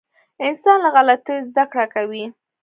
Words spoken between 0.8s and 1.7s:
له غلطیو زده